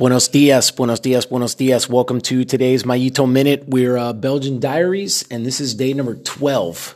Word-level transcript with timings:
Buenos 0.00 0.28
dias, 0.30 0.74
buenos 0.74 1.02
dias, 1.02 1.28
buenos 1.28 1.54
dias. 1.56 1.86
Welcome 1.86 2.22
to 2.22 2.42
today's 2.46 2.84
Mayito 2.84 3.30
Minute. 3.30 3.64
We're 3.68 3.98
uh, 3.98 4.14
Belgian 4.14 4.58
Diaries, 4.58 5.26
and 5.30 5.44
this 5.44 5.60
is 5.60 5.74
day 5.74 5.92
number 5.92 6.14
12. 6.14 6.94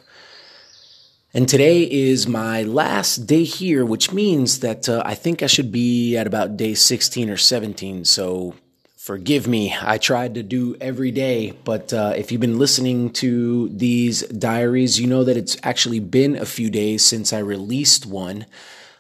And 1.35 1.47
today 1.47 1.83
is 1.83 2.27
my 2.27 2.63
last 2.63 3.27
day 3.27 3.45
here, 3.45 3.85
which 3.85 4.11
means 4.11 4.61
that 4.61 4.89
uh, 4.89 5.03
I 5.05 5.15
think 5.15 5.43
I 5.43 5.49
should 5.49 5.71
be 5.71 6.17
at 6.17 6.27
about 6.27 6.57
day 6.57 6.73
16 6.73 7.29
or 7.29 7.37
17. 7.37 8.07
So 8.07 8.55
forgive 8.97 9.47
me. 9.47 9.77
I 9.83 9.99
tried 9.99 10.33
to 10.37 10.43
do 10.43 10.75
every 10.81 11.11
day, 11.11 11.51
but 11.51 11.93
uh, 11.93 12.15
if 12.17 12.33
you've 12.33 12.41
been 12.41 12.59
listening 12.59 13.11
to 13.21 13.69
these 13.69 14.23
diaries, 14.29 14.99
you 14.99 15.07
know 15.07 15.25
that 15.25 15.37
it's 15.37 15.59
actually 15.63 16.01
been 16.01 16.37
a 16.37 16.47
few 16.47 16.71
days 16.71 17.05
since 17.05 17.35
I 17.35 17.41
released 17.41 18.07
one. 18.07 18.47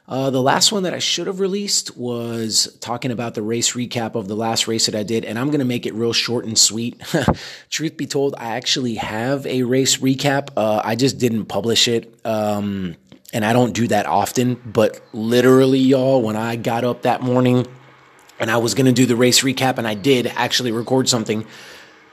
Uh, 0.07 0.29
the 0.29 0.43
last 0.43 0.71
one 0.71 0.82
that 0.82 0.93
I 0.93 0.98
should 0.98 1.27
have 1.27 1.41
released 1.41 1.96
was 1.96 2.77
talking 2.80 3.11
about 3.11 3.32
the 3.34 3.41
race 3.41 3.73
recap 3.73 4.14
of 4.14 4.29
the 4.29 4.37
last 4.37 4.69
race 4.69 4.84
that 4.84 4.95
I 4.95 5.02
did, 5.02 5.24
and 5.24 5.38
I'm 5.38 5.47
going 5.47 5.61
to 5.61 5.65
make 5.65 5.87
it 5.87 5.95
real 5.95 6.12
short 6.12 6.45
and 6.45 6.59
sweet. 6.59 7.01
Truth 7.70 7.97
be 7.97 8.06
told, 8.06 8.34
I 8.37 8.56
actually 8.56 8.97
have 8.97 9.47
a 9.47 9.62
race 9.62 9.97
recap. 9.98 10.51
Uh, 10.56 10.83
I 10.84 10.95
just 10.95 11.16
didn't 11.16 11.47
publish 11.47 11.88
it. 11.88 12.14
Um, 12.25 12.97
and 13.33 13.45
I 13.45 13.52
don't 13.52 13.73
do 13.73 13.88
that 13.88 14.06
often, 14.06 14.61
but 14.64 15.01
literally, 15.12 15.80
y'all, 15.80 16.23
when 16.23 16.36
I 16.36 16.56
got 16.56 16.84
up 16.84 17.02
that 17.02 17.20
morning 17.20 17.66
and 18.39 18.50
I 18.50 18.59
was 18.59 18.75
going 18.75 18.86
to 18.86 18.92
do 18.92 19.06
the 19.06 19.16
race 19.16 19.41
recap, 19.41 19.78
and 19.78 19.89
I 19.89 19.95
did 19.95 20.27
actually 20.27 20.70
record 20.70 21.09
something, 21.09 21.47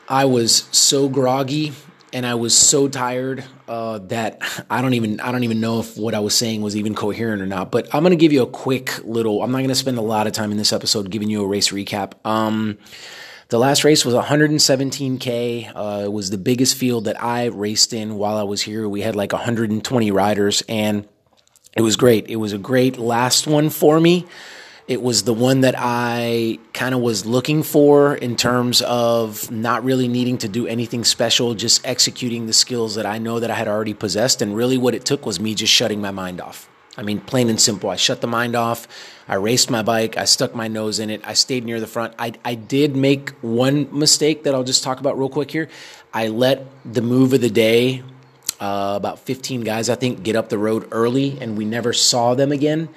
I 0.07 0.25
was 0.25 0.67
so 0.71 1.09
groggy 1.09 1.73
and 2.13 2.25
I 2.25 2.35
was 2.35 2.55
so 2.55 2.87
tired 2.87 3.43
uh, 3.67 3.99
that 3.99 4.41
I 4.69 4.81
don't 4.81 4.93
even 4.93 5.19
I 5.19 5.31
don't 5.31 5.43
even 5.43 5.59
know 5.59 5.79
if 5.79 5.97
what 5.97 6.13
I 6.13 6.19
was 6.19 6.35
saying 6.35 6.61
was 6.61 6.75
even 6.75 6.95
coherent 6.95 7.41
or 7.41 7.45
not. 7.45 7.71
But 7.71 7.93
I'm 7.93 8.03
gonna 8.03 8.15
give 8.15 8.31
you 8.31 8.43
a 8.43 8.47
quick 8.47 9.03
little. 9.03 9.41
I'm 9.43 9.51
not 9.51 9.61
gonna 9.61 9.75
spend 9.75 9.97
a 9.97 10.01
lot 10.01 10.27
of 10.27 10.33
time 10.33 10.51
in 10.51 10.57
this 10.57 10.73
episode 10.73 11.09
giving 11.09 11.29
you 11.29 11.43
a 11.43 11.47
race 11.47 11.69
recap. 11.69 12.13
Um, 12.25 12.77
the 13.49 13.59
last 13.59 13.83
race 13.83 14.05
was 14.05 14.15
117k. 14.15 15.71
Uh, 15.75 16.03
it 16.05 16.11
was 16.11 16.29
the 16.29 16.37
biggest 16.37 16.77
field 16.77 17.05
that 17.05 17.21
I 17.21 17.45
raced 17.45 17.91
in 17.93 18.15
while 18.15 18.37
I 18.37 18.43
was 18.43 18.61
here. 18.61 18.87
We 18.87 19.01
had 19.01 19.15
like 19.15 19.33
120 19.33 20.11
riders, 20.11 20.63
and 20.69 21.07
it 21.75 21.81
was 21.81 21.97
great. 21.97 22.29
It 22.29 22.37
was 22.37 22.53
a 22.53 22.57
great 22.57 22.97
last 22.97 23.47
one 23.47 23.69
for 23.69 23.99
me. 23.99 24.25
It 24.91 25.01
was 25.01 25.23
the 25.23 25.33
one 25.33 25.61
that 25.61 25.73
I 25.77 26.59
kind 26.73 26.93
of 26.93 26.99
was 26.99 27.25
looking 27.25 27.63
for 27.63 28.13
in 28.13 28.35
terms 28.35 28.81
of 28.81 29.49
not 29.49 29.85
really 29.85 30.09
needing 30.09 30.37
to 30.39 30.49
do 30.49 30.67
anything 30.67 31.05
special, 31.05 31.53
just 31.53 31.87
executing 31.87 32.45
the 32.45 32.51
skills 32.51 32.95
that 32.95 33.05
I 33.05 33.17
know 33.17 33.39
that 33.39 33.49
I 33.49 33.55
had 33.55 33.69
already 33.69 33.93
possessed. 33.93 34.41
And 34.41 34.53
really, 34.53 34.77
what 34.77 34.93
it 34.93 35.05
took 35.05 35.25
was 35.25 35.39
me 35.39 35.55
just 35.55 35.71
shutting 35.71 36.01
my 36.01 36.11
mind 36.11 36.41
off. 36.41 36.67
I 36.97 37.03
mean, 37.03 37.21
plain 37.21 37.47
and 37.47 37.57
simple. 37.57 37.89
I 37.89 37.95
shut 37.95 38.19
the 38.19 38.27
mind 38.27 38.53
off. 38.53 38.85
I 39.29 39.35
raced 39.35 39.71
my 39.71 39.81
bike. 39.81 40.17
I 40.17 40.25
stuck 40.25 40.53
my 40.53 40.67
nose 40.67 40.99
in 40.99 41.09
it. 41.09 41.21
I 41.23 41.35
stayed 41.35 41.63
near 41.63 41.79
the 41.79 41.87
front. 41.87 42.13
I, 42.19 42.33
I 42.43 42.55
did 42.55 42.93
make 42.93 43.29
one 43.39 43.97
mistake 43.97 44.43
that 44.43 44.53
I'll 44.53 44.65
just 44.65 44.83
talk 44.83 44.99
about 44.99 45.17
real 45.17 45.29
quick 45.29 45.51
here. 45.51 45.69
I 46.13 46.27
let 46.27 46.67
the 46.83 47.01
move 47.01 47.31
of 47.31 47.39
the 47.39 47.49
day, 47.49 48.03
uh, 48.59 48.95
about 48.97 49.19
15 49.19 49.61
guys, 49.61 49.89
I 49.89 49.95
think, 49.95 50.21
get 50.23 50.35
up 50.35 50.49
the 50.49 50.57
road 50.57 50.89
early, 50.91 51.37
and 51.39 51.57
we 51.57 51.63
never 51.63 51.93
saw 51.93 52.35
them 52.35 52.51
again. 52.51 52.89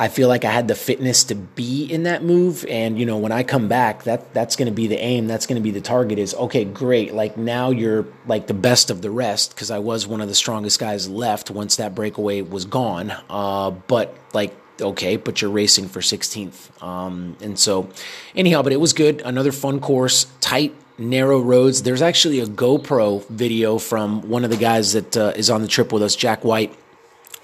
I 0.00 0.08
feel 0.08 0.26
like 0.26 0.44
I 0.44 0.50
had 0.50 0.68
the 0.68 0.74
fitness 0.74 1.24
to 1.24 1.34
be 1.34 1.84
in 1.84 2.04
that 2.04 2.24
move. 2.24 2.64
And, 2.68 2.98
you 2.98 3.06
know, 3.06 3.18
when 3.18 3.30
I 3.30 3.42
come 3.42 3.68
back, 3.68 4.04
that 4.04 4.34
that's 4.34 4.56
going 4.56 4.66
to 4.66 4.74
be 4.74 4.86
the 4.86 4.98
aim. 4.98 5.26
That's 5.26 5.46
going 5.46 5.56
to 5.56 5.62
be 5.62 5.70
the 5.70 5.80
target 5.80 6.18
is, 6.18 6.34
okay, 6.34 6.64
great. 6.64 7.14
Like 7.14 7.36
now 7.36 7.70
you're 7.70 8.06
like 8.26 8.46
the 8.46 8.54
best 8.54 8.90
of 8.90 9.02
the 9.02 9.10
rest 9.10 9.54
because 9.54 9.70
I 9.70 9.78
was 9.78 10.06
one 10.06 10.20
of 10.20 10.28
the 10.28 10.34
strongest 10.34 10.80
guys 10.80 11.08
left 11.08 11.50
once 11.50 11.76
that 11.76 11.94
breakaway 11.94 12.42
was 12.42 12.64
gone. 12.64 13.12
Uh, 13.30 13.70
but 13.70 14.16
like, 14.32 14.56
okay, 14.80 15.16
but 15.16 15.40
you're 15.40 15.50
racing 15.50 15.88
for 15.88 16.00
16th. 16.00 16.82
Um, 16.82 17.36
and 17.40 17.58
so 17.58 17.88
anyhow, 18.34 18.62
but 18.62 18.72
it 18.72 18.80
was 18.80 18.92
good. 18.92 19.20
Another 19.20 19.52
fun 19.52 19.78
course, 19.78 20.26
tight, 20.40 20.74
narrow 20.98 21.40
roads. 21.40 21.82
There's 21.82 22.02
actually 22.02 22.40
a 22.40 22.46
GoPro 22.46 23.26
video 23.28 23.78
from 23.78 24.28
one 24.28 24.42
of 24.42 24.50
the 24.50 24.56
guys 24.56 24.94
that 24.94 25.16
uh, 25.16 25.32
is 25.36 25.50
on 25.50 25.62
the 25.62 25.68
trip 25.68 25.92
with 25.92 26.02
us, 26.02 26.16
Jack 26.16 26.44
White 26.44 26.74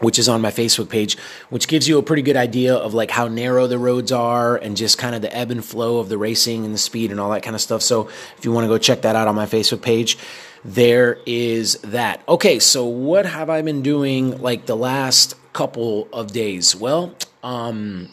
which 0.00 0.18
is 0.18 0.28
on 0.28 0.40
my 0.40 0.50
Facebook 0.50 0.88
page, 0.88 1.16
which 1.50 1.68
gives 1.68 1.88
you 1.88 1.98
a 1.98 2.02
pretty 2.02 2.22
good 2.22 2.36
idea 2.36 2.74
of 2.74 2.94
like 2.94 3.10
how 3.10 3.28
narrow 3.28 3.66
the 3.66 3.78
roads 3.78 4.12
are 4.12 4.56
and 4.56 4.76
just 4.76 4.98
kind 4.98 5.14
of 5.14 5.22
the 5.22 5.36
ebb 5.36 5.50
and 5.50 5.64
flow 5.64 5.98
of 5.98 6.08
the 6.08 6.18
racing 6.18 6.64
and 6.64 6.72
the 6.72 6.78
speed 6.78 7.10
and 7.10 7.18
all 7.18 7.30
that 7.30 7.42
kind 7.42 7.56
of 7.56 7.60
stuff. 7.60 7.82
So 7.82 8.08
if 8.36 8.44
you 8.44 8.52
want 8.52 8.64
to 8.64 8.68
go 8.68 8.78
check 8.78 9.02
that 9.02 9.16
out 9.16 9.28
on 9.28 9.34
my 9.34 9.46
Facebook 9.46 9.82
page, 9.82 10.18
there 10.64 11.18
is 11.26 11.78
that. 11.78 12.22
Okay, 12.28 12.58
so 12.58 12.84
what 12.84 13.26
have 13.26 13.50
I 13.50 13.62
been 13.62 13.82
doing 13.82 14.40
like 14.40 14.66
the 14.66 14.76
last 14.76 15.34
couple 15.52 16.08
of 16.12 16.32
days? 16.32 16.76
Well, 16.76 17.14
um, 17.42 18.08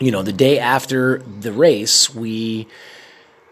you 0.00 0.10
know, 0.10 0.22
the 0.22 0.32
day 0.32 0.58
after 0.58 1.18
the 1.18 1.52
race, 1.52 2.14
we 2.14 2.68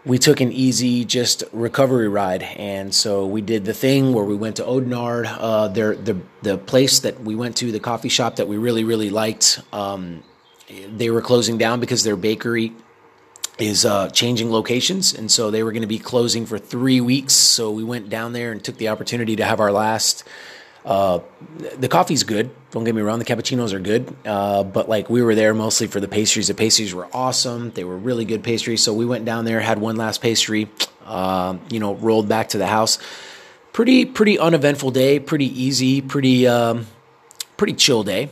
we 0.05 0.17
took 0.17 0.41
an 0.41 0.51
easy 0.51 1.05
just 1.05 1.43
recovery 1.53 2.07
ride. 2.07 2.43
And 2.43 2.93
so 2.93 3.25
we 3.25 3.41
did 3.41 3.65
the 3.65 3.73
thing 3.73 4.13
where 4.13 4.25
we 4.25 4.35
went 4.35 4.57
to 4.57 4.63
Oudenaarde 4.63 5.37
uh, 5.39 5.67
there 5.69 5.95
the 5.95 6.19
the 6.41 6.57
place 6.57 6.99
that 6.99 7.21
we 7.21 7.35
went 7.35 7.57
to 7.57 7.71
the 7.71 7.79
coffee 7.79 8.09
shop 8.09 8.37
that 8.37 8.47
we 8.47 8.57
really 8.57 8.83
really 8.83 9.09
liked. 9.09 9.61
Um, 9.71 10.23
they 10.87 11.09
were 11.09 11.21
closing 11.21 11.57
down 11.57 11.79
because 11.79 12.03
their 12.03 12.15
bakery 12.15 12.73
is 13.57 13.85
uh, 13.85 14.09
changing 14.09 14.51
locations. 14.51 15.13
And 15.13 15.31
so 15.31 15.51
they 15.51 15.63
were 15.63 15.71
going 15.71 15.81
to 15.81 15.87
be 15.87 15.99
closing 15.99 16.45
for 16.45 16.57
three 16.57 17.01
weeks. 17.01 17.33
So 17.33 17.71
we 17.71 17.83
went 17.83 18.09
down 18.09 18.33
there 18.33 18.51
and 18.51 18.63
took 18.63 18.77
the 18.77 18.89
opportunity 18.89 19.35
to 19.35 19.45
have 19.45 19.59
our 19.59 19.71
last 19.71 20.23
uh, 20.85 21.19
the 21.77 21.87
coffee's 21.87 22.23
good. 22.23 22.49
Don't 22.71 22.83
get 22.83 22.93
me 22.93 23.01
wrong, 23.01 23.19
the 23.19 23.25
cappuccinos 23.25 23.73
are 23.73 23.79
good. 23.79 24.13
Uh, 24.25 24.63
but 24.63 24.89
like 24.89 25.09
we 25.09 25.21
were 25.21 25.35
there 25.35 25.53
mostly 25.53 25.87
for 25.87 25.99
the 25.99 26.07
pastries. 26.07 26.47
The 26.47 26.53
pastries 26.53 26.93
were 26.93 27.07
awesome. 27.13 27.71
They 27.71 27.83
were 27.83 27.97
really 27.97 28.25
good 28.25 28.43
pastries. 28.43 28.81
So 28.81 28.93
we 28.93 29.05
went 29.05 29.25
down 29.25 29.45
there, 29.45 29.59
had 29.59 29.79
one 29.79 29.95
last 29.95 30.21
pastry, 30.21 30.69
uh, 31.05 31.57
you 31.69 31.79
know, 31.79 31.95
rolled 31.95 32.27
back 32.27 32.49
to 32.49 32.57
the 32.57 32.67
house. 32.67 32.99
Pretty, 33.71 34.05
pretty 34.05 34.37
uneventful 34.37 34.91
day. 34.91 35.19
Pretty 35.19 35.47
easy. 35.61 36.01
Pretty, 36.01 36.47
um, 36.47 36.87
pretty 37.57 37.73
chill 37.73 38.03
day. 38.03 38.29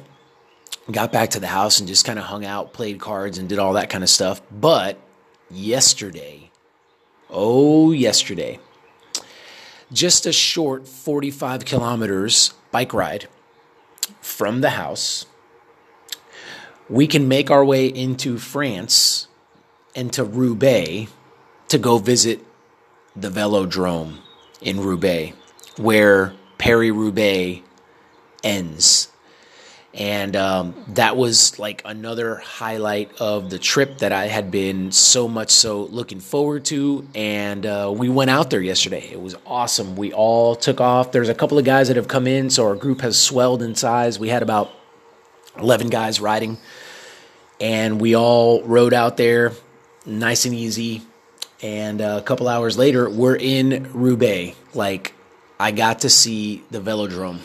Got 0.91 1.12
back 1.12 1.31
to 1.31 1.39
the 1.39 1.47
house 1.47 1.79
and 1.79 1.88
just 1.88 2.06
kind 2.06 2.19
of 2.19 2.25
hung 2.25 2.44
out, 2.44 2.73
played 2.73 3.00
cards, 3.00 3.38
and 3.38 3.47
did 3.47 3.59
all 3.59 3.73
that 3.73 3.89
kind 3.89 4.03
of 4.03 4.09
stuff. 4.09 4.41
But 4.51 4.97
yesterday, 5.50 6.51
oh, 7.29 7.91
yesterday 7.91 8.59
just 9.91 10.25
a 10.25 10.31
short 10.31 10.88
45 10.88 11.66
kilometers 11.66 12.53
bike 12.72 12.94
ride 12.94 13.28
from 14.22 14.62
the 14.62 14.72
house. 14.72 15.25
We 16.90 17.07
can 17.07 17.28
make 17.28 17.50
our 17.50 17.63
way 17.63 17.88
into 17.88 18.38
France 18.38 19.28
and 19.96 20.12
to 20.13 20.24
Roubaix 20.24 21.12
to 21.69 21.78
go 21.78 21.97
visit 21.97 22.46
the 23.16 23.30
velodrome 23.30 24.19
in 24.62 24.80
Roubaix, 24.80 25.35
where 25.78 26.34
Paris 26.57 26.91
Roubaix 26.91 27.63
ends. 28.44 29.10
And 29.94 30.38
um, 30.38 30.74
that 30.90 31.18
was 31.18 31.59
like 31.59 31.81
another 31.84 32.38
highlight 32.38 33.12
of 33.19 33.50
the 33.50 33.59
trip 33.59 33.97
that 33.97 34.13
I 34.13 34.28
had 34.28 34.50
been 34.50 34.91
so 34.94 35.28
much 35.28 35.52
so 35.52 35.84
looking 35.84 36.22
forward 36.22 36.63
to. 36.66 37.06
And 37.13 37.66
uh, 37.66 37.94
we 37.96 38.07
went 38.07 38.30
out 38.30 38.50
there 38.50 38.62
yesterday. 38.62 39.09
It 39.12 39.22
was 39.22 39.35
awesome. 39.46 39.97
We 39.97 40.13
all 40.13 40.56
took 40.56 40.80
off. 40.80 41.12
There's 41.12 41.30
a 41.30 41.35
couple 41.35 41.57
of 41.57 41.66
guys 41.66 41.90
that 41.90 41.97
have 41.97 42.07
come 42.07 42.25
in, 42.25 42.50
so 42.50 42.66
our 42.68 42.75
group 42.75 43.01
has 43.01 43.22
swelled 43.22 43.62
in 43.62 43.75
size. 43.75 44.18
We 44.18 44.30
had 44.30 44.44
about 44.44 44.72
11 45.57 45.90
guys 45.90 46.22
riding, 46.22 46.57
and 47.59 48.00
we 48.00 48.16
all 48.16 48.63
rode 48.63 48.94
out 48.94 49.18
there 49.18 49.51
nice 50.06 50.46
and 50.46 50.56
easy. 50.56 51.01
And 51.62 52.01
uh, 52.01 52.18
a 52.19 52.24
couple 52.24 52.47
hours 52.47 52.78
later, 52.78 53.09
we're 53.09 53.35
in 53.35 53.91
Roubaix. 53.94 54.57
Like, 54.74 55.13
I 55.59 55.72
got 55.72 56.00
to 56.00 56.09
see 56.09 56.63
the 56.72 56.80
velodrome. 56.80 57.40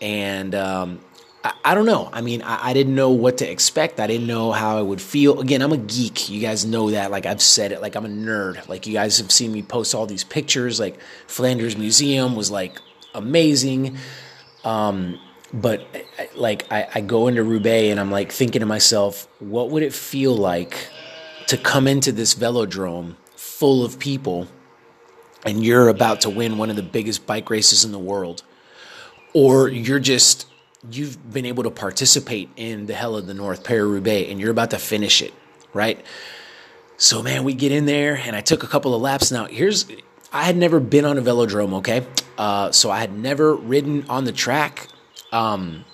And 0.00 0.54
um, 0.54 1.00
I, 1.44 1.52
I 1.64 1.74
don't 1.74 1.86
know. 1.86 2.08
I 2.12 2.20
mean, 2.20 2.42
I, 2.42 2.68
I, 2.68 2.72
didn't 2.72 2.94
know 2.94 3.10
what 3.10 3.38
to 3.38 3.50
expect. 3.50 4.00
I 4.00 4.06
didn't 4.06 4.26
know 4.26 4.52
how 4.52 4.78
I 4.78 4.82
would 4.82 5.00
feel. 5.00 5.40
Again, 5.40 5.62
I'm 5.62 5.72
a 5.72 5.76
geek. 5.76 6.28
You 6.28 6.40
guys 6.40 6.64
know 6.64 6.90
that. 6.90 7.10
Like 7.10 7.26
I've 7.26 7.42
said 7.42 7.72
it. 7.72 7.80
Like 7.80 7.94
I'm 7.94 8.04
a 8.04 8.08
nerd. 8.08 8.68
Like 8.68 8.86
you 8.86 8.92
guys 8.92 9.18
have 9.18 9.32
seen 9.32 9.52
me 9.52 9.62
post 9.62 9.94
all 9.94 10.06
these 10.06 10.24
pictures. 10.24 10.78
Like 10.78 10.98
Flanders 11.26 11.76
Museum 11.76 12.36
was 12.36 12.50
like 12.50 12.78
amazing. 13.14 13.96
Um, 14.64 15.18
but 15.52 15.84
like 16.34 16.70
I, 16.70 16.88
I 16.94 17.00
go 17.00 17.28
into 17.28 17.42
Roubaix 17.42 17.90
and 17.90 18.00
I'm 18.00 18.10
like 18.10 18.32
thinking 18.32 18.60
to 18.60 18.66
myself, 18.66 19.28
what 19.38 19.70
would 19.70 19.82
it 19.82 19.92
feel 19.92 20.34
like 20.34 20.88
to 21.48 21.56
come 21.56 21.86
into 21.86 22.12
this 22.12 22.34
velodrome 22.34 23.16
full 23.36 23.84
of 23.84 23.98
people 23.98 24.48
and 25.44 25.64
you're 25.64 25.88
about 25.88 26.22
to 26.22 26.30
win 26.30 26.56
one 26.56 26.70
of 26.70 26.76
the 26.76 26.82
biggest 26.82 27.26
bike 27.26 27.50
races 27.50 27.84
in 27.84 27.92
the 27.92 27.98
world? 27.98 28.42
Or 29.34 29.68
you're 29.68 29.98
just 29.98 30.46
you've 30.90 31.32
been 31.32 31.46
able 31.46 31.62
to 31.62 31.70
participate 31.70 32.50
in 32.56 32.86
the 32.86 32.94
hell 32.94 33.16
of 33.16 33.26
the 33.26 33.34
North 33.34 33.64
Paris 33.64 33.88
Roubaix 33.88 34.30
and 34.30 34.40
you're 34.40 34.50
about 34.50 34.70
to 34.70 34.78
finish 34.78 35.22
it, 35.22 35.32
right? 35.72 36.04
So, 36.96 37.22
man, 37.22 37.44
we 37.44 37.54
get 37.54 37.72
in 37.72 37.86
there 37.86 38.16
and 38.16 38.34
I 38.34 38.40
took 38.40 38.62
a 38.62 38.66
couple 38.66 38.94
of 38.94 39.00
laps. 39.00 39.30
Now, 39.30 39.46
here's 39.46 39.86
I 40.32 40.44
had 40.44 40.56
never 40.56 40.80
been 40.80 41.04
on 41.04 41.18
a 41.18 41.22
velodrome, 41.22 41.74
okay? 41.74 42.06
Uh, 42.38 42.72
so 42.72 42.90
I 42.90 42.98
had 43.00 43.16
never 43.16 43.54
ridden 43.54 44.06
on 44.08 44.24
the 44.24 44.32
track. 44.32 44.88
Um, 45.30 45.84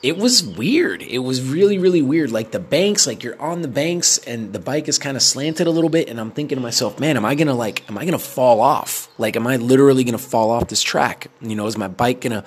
it 0.00 0.16
was 0.16 0.44
weird. 0.44 1.02
It 1.02 1.18
was 1.18 1.42
really, 1.42 1.78
really 1.78 2.02
weird. 2.02 2.30
Like 2.30 2.52
the 2.52 2.60
banks, 2.60 3.06
like 3.06 3.24
you're 3.24 3.40
on 3.40 3.62
the 3.62 3.68
banks 3.68 4.18
and 4.18 4.52
the 4.52 4.60
bike 4.60 4.86
is 4.86 4.96
kind 4.96 5.16
of 5.16 5.22
slanted 5.22 5.66
a 5.66 5.70
little 5.70 5.90
bit. 5.90 6.08
And 6.08 6.20
I'm 6.20 6.30
thinking 6.30 6.56
to 6.56 6.62
myself, 6.62 7.00
man, 7.00 7.16
am 7.16 7.24
I 7.24 7.34
going 7.34 7.48
to 7.48 7.54
like, 7.54 7.88
am 7.90 7.98
I 7.98 8.02
going 8.02 8.12
to 8.12 8.18
fall 8.18 8.60
off? 8.60 9.08
Like, 9.18 9.34
am 9.34 9.46
I 9.46 9.56
literally 9.56 10.04
going 10.04 10.16
to 10.16 10.22
fall 10.22 10.50
off 10.50 10.68
this 10.68 10.82
track? 10.82 11.28
You 11.40 11.56
know, 11.56 11.66
is 11.66 11.76
my 11.76 11.88
bike 11.88 12.20
going 12.20 12.32
to 12.32 12.44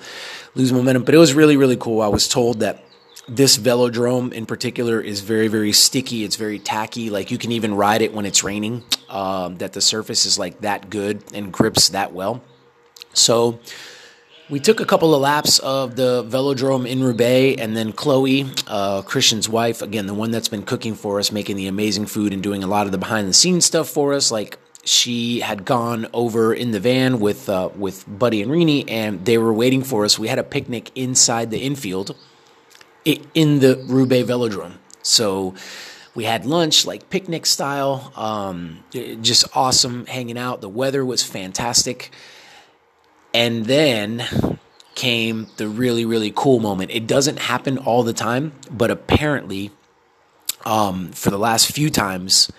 lose 0.54 0.72
momentum? 0.72 1.04
But 1.04 1.14
it 1.14 1.18
was 1.18 1.34
really, 1.34 1.58
really 1.58 1.76
cool. 1.76 2.00
I 2.00 2.08
was 2.08 2.26
told 2.26 2.60
that 2.60 2.82
this 3.28 3.58
velodrome 3.58 4.32
in 4.32 4.46
particular 4.46 5.00
is 5.00 5.20
very, 5.20 5.48
very 5.48 5.72
sticky. 5.72 6.24
It's 6.24 6.36
very 6.36 6.58
tacky. 6.58 7.10
Like 7.10 7.30
you 7.30 7.36
can 7.36 7.52
even 7.52 7.74
ride 7.74 8.00
it 8.00 8.14
when 8.14 8.24
it's 8.24 8.42
raining, 8.42 8.82
um, 9.10 9.58
that 9.58 9.74
the 9.74 9.82
surface 9.82 10.24
is 10.24 10.38
like 10.38 10.62
that 10.62 10.88
good 10.88 11.22
and 11.34 11.52
grips 11.52 11.90
that 11.90 12.14
well. 12.14 12.42
So, 13.12 13.60
we 14.50 14.60
took 14.60 14.80
a 14.80 14.84
couple 14.84 15.14
of 15.14 15.20
laps 15.20 15.58
of 15.60 15.96
the 15.96 16.24
velodrome 16.24 16.88
in 16.88 17.02
Roubaix, 17.02 17.60
and 17.60 17.76
then 17.76 17.92
Chloe, 17.92 18.46
uh, 18.66 19.02
Christian's 19.02 19.48
wife, 19.48 19.82
again, 19.82 20.06
the 20.06 20.14
one 20.14 20.30
that's 20.30 20.48
been 20.48 20.62
cooking 20.62 20.94
for 20.94 21.18
us, 21.18 21.32
making 21.32 21.56
the 21.56 21.68
amazing 21.68 22.06
food 22.06 22.32
and 22.32 22.42
doing 22.42 22.62
a 22.62 22.66
lot 22.66 22.86
of 22.86 22.92
the 22.92 22.98
behind 22.98 23.28
the 23.28 23.32
scenes 23.32 23.64
stuff 23.64 23.88
for 23.88 24.12
us. 24.12 24.30
Like 24.30 24.58
she 24.84 25.40
had 25.40 25.64
gone 25.64 26.06
over 26.12 26.52
in 26.52 26.72
the 26.72 26.80
van 26.80 27.20
with 27.20 27.48
uh, 27.48 27.70
with 27.76 28.04
Buddy 28.06 28.42
and 28.42 28.50
Rini, 28.50 28.84
and 28.88 29.24
they 29.24 29.38
were 29.38 29.52
waiting 29.52 29.82
for 29.82 30.04
us. 30.04 30.18
We 30.18 30.28
had 30.28 30.38
a 30.38 30.44
picnic 30.44 30.90
inside 30.94 31.50
the 31.50 31.58
infield 31.58 32.16
in 33.04 33.60
the 33.60 33.82
Roubaix 33.86 34.28
Velodrome. 34.28 34.74
So 35.02 35.54
we 36.14 36.24
had 36.24 36.44
lunch, 36.44 36.86
like 36.86 37.10
picnic 37.10 37.46
style, 37.46 38.12
um, 38.16 38.84
just 38.92 39.44
awesome 39.56 40.06
hanging 40.06 40.38
out. 40.38 40.60
The 40.60 40.68
weather 40.68 41.04
was 41.04 41.22
fantastic. 41.22 42.12
And 43.34 43.66
then 43.66 44.58
came 44.94 45.48
the 45.56 45.68
really, 45.68 46.04
really 46.04 46.32
cool 46.34 46.60
moment. 46.60 46.90
It 46.90 47.06
doesn't 47.06 47.38
happen 47.38 47.78
all 47.78 48.02
the 48.02 48.12
time, 48.12 48.52
but 48.70 48.90
apparently, 48.90 49.70
um, 50.64 51.12
for 51.12 51.30
the 51.30 51.38
last 51.38 51.72
few 51.72 51.90
times, 51.90 52.50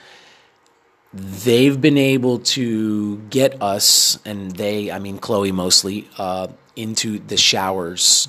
they've 1.13 1.79
been 1.79 1.97
able 1.97 2.39
to 2.39 3.17
get 3.29 3.61
us, 3.61 4.17
and 4.25 4.55
they, 4.55 4.91
I 4.91 4.99
mean, 4.99 5.19
Chloe 5.19 5.51
mostly, 5.51 6.09
uh, 6.17 6.47
into 6.75 7.19
the 7.19 7.37
showers 7.37 8.27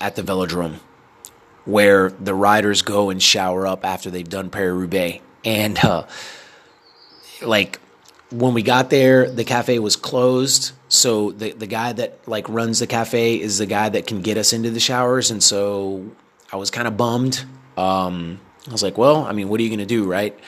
at 0.00 0.16
the 0.16 0.22
velodrome 0.22 0.80
where 1.66 2.10
the 2.10 2.32
riders 2.32 2.80
go 2.82 3.10
and 3.10 3.22
shower 3.22 3.66
up 3.66 3.84
after 3.84 4.08
they've 4.10 4.28
done 4.28 4.48
Paris 4.48 4.78
Roubaix. 4.78 5.22
And, 5.44 5.78
uh, 5.84 6.06
like, 7.42 7.80
when 8.36 8.54
we 8.54 8.62
got 8.62 8.90
there, 8.90 9.30
the 9.30 9.44
cafe 9.44 9.78
was 9.78 9.96
closed. 9.96 10.72
So 10.88 11.32
the 11.32 11.52
the 11.52 11.66
guy 11.66 11.92
that 11.92 12.28
like 12.28 12.48
runs 12.48 12.78
the 12.78 12.86
cafe 12.86 13.40
is 13.40 13.58
the 13.58 13.66
guy 13.66 13.88
that 13.88 14.06
can 14.06 14.20
get 14.20 14.36
us 14.36 14.52
into 14.52 14.70
the 14.70 14.80
showers, 14.80 15.30
and 15.30 15.42
so 15.42 16.04
I 16.52 16.56
was 16.56 16.70
kind 16.70 16.86
of 16.86 16.96
bummed. 16.96 17.44
Um, 17.76 18.40
I 18.68 18.72
was 18.72 18.82
like, 18.82 18.98
well, 18.98 19.24
I 19.24 19.32
mean, 19.32 19.48
what 19.48 19.58
are 19.60 19.62
you 19.62 19.70
gonna 19.70 19.86
do, 19.86 20.04
right? 20.04 20.38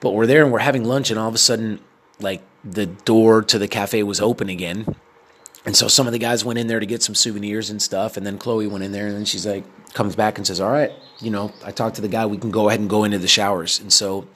But 0.00 0.10
we're 0.10 0.26
there 0.26 0.42
and 0.42 0.52
we're 0.52 0.58
having 0.58 0.84
lunch, 0.84 1.10
and 1.10 1.18
all 1.18 1.28
of 1.28 1.34
a 1.34 1.38
sudden, 1.38 1.80
like 2.20 2.42
the 2.64 2.86
door 2.86 3.42
to 3.42 3.58
the 3.58 3.68
cafe 3.68 4.02
was 4.02 4.20
open 4.20 4.48
again, 4.48 4.96
and 5.64 5.76
so 5.76 5.88
some 5.88 6.06
of 6.06 6.12
the 6.12 6.18
guys 6.18 6.44
went 6.44 6.58
in 6.58 6.66
there 6.66 6.80
to 6.80 6.86
get 6.86 7.02
some 7.02 7.14
souvenirs 7.14 7.70
and 7.70 7.80
stuff, 7.80 8.16
and 8.16 8.26
then 8.26 8.38
Chloe 8.38 8.66
went 8.66 8.82
in 8.82 8.92
there, 8.92 9.06
and 9.06 9.16
then 9.16 9.24
she's 9.24 9.46
like, 9.46 9.64
comes 9.94 10.16
back 10.16 10.38
and 10.38 10.46
says, 10.46 10.60
all 10.60 10.70
right, 10.70 10.92
you 11.20 11.30
know, 11.30 11.52
I 11.64 11.70
talked 11.70 11.96
to 11.96 12.02
the 12.02 12.08
guy, 12.08 12.26
we 12.26 12.38
can 12.38 12.50
go 12.50 12.68
ahead 12.68 12.80
and 12.80 12.90
go 12.90 13.04
into 13.04 13.18
the 13.18 13.28
showers, 13.28 13.78
and 13.78 13.92
so 13.92 14.26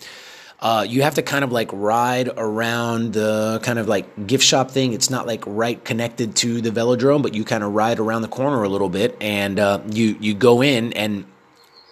uh, 0.61 0.85
you 0.87 1.03
have 1.03 1.15
to 1.15 1.23
kind 1.23 1.43
of 1.43 1.53
like 1.53 1.71
ride 1.73 2.29
around 2.37 3.15
the 3.15 3.61
kind 3.63 3.79
of 3.79 3.89
like 3.89 4.27
gift 4.27 4.45
shop 4.45 4.71
thing. 4.71 4.93
It's 4.93 5.09
not 5.09 5.27
like 5.27 5.43
right 5.47 5.83
connected 5.83 6.37
to 6.37 6.61
the 6.61 6.71
velodrome, 6.71 7.23
but 7.23 7.35
you 7.35 7.45
kind 7.45 7.65
of 7.65 7.73
ride 7.73 7.99
around 7.99 8.23
the 8.23 8.29
corner 8.29 8.63
a 8.63 8.69
little 8.69 8.91
bit, 8.91 9.17
and 9.21 9.59
uh, 9.59 9.81
you 9.91 10.17
you 10.21 10.35
go 10.35 10.63
in, 10.63 10.93
and 10.93 11.25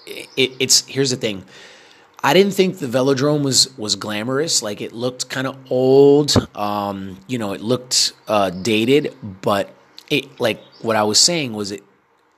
it, 0.06 0.52
it's 0.58 0.84
here's 0.86 1.10
the 1.10 1.16
thing. 1.16 1.44
I 2.22 2.34
didn't 2.34 2.52
think 2.52 2.78
the 2.78 2.86
velodrome 2.86 3.42
was 3.42 3.76
was 3.78 3.96
glamorous. 3.96 4.62
Like 4.62 4.82
it 4.82 4.92
looked 4.92 5.30
kind 5.30 5.46
of 5.46 5.56
old. 5.70 6.34
Um, 6.54 7.18
you 7.26 7.38
know, 7.38 7.52
it 7.52 7.62
looked 7.62 8.12
uh, 8.26 8.50
dated, 8.50 9.14
but 9.40 9.74
it 10.10 10.38
like 10.38 10.60
what 10.82 10.94
I 10.94 11.04
was 11.04 11.18
saying 11.18 11.54
was 11.54 11.72
it 11.72 11.82